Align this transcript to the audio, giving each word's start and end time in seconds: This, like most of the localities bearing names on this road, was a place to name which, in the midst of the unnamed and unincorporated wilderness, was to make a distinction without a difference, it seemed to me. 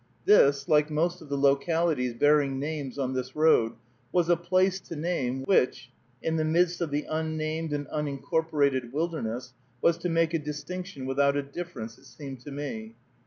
This, 0.25 0.67
like 0.67 0.89
most 0.89 1.21
of 1.21 1.29
the 1.29 1.37
localities 1.37 2.15
bearing 2.15 2.57
names 2.59 2.97
on 2.97 3.13
this 3.13 3.35
road, 3.35 3.73
was 4.11 4.29
a 4.29 4.35
place 4.35 4.79
to 4.79 4.95
name 4.95 5.43
which, 5.43 5.91
in 6.23 6.37
the 6.37 6.43
midst 6.43 6.81
of 6.81 6.89
the 6.89 7.05
unnamed 7.07 7.71
and 7.71 7.85
unincorporated 7.89 8.91
wilderness, 8.93 9.53
was 9.79 9.99
to 9.99 10.09
make 10.09 10.33
a 10.33 10.39
distinction 10.39 11.05
without 11.05 11.37
a 11.37 11.43
difference, 11.43 11.99
it 11.99 12.05
seemed 12.05 12.39
to 12.39 12.51
me. 12.51 12.95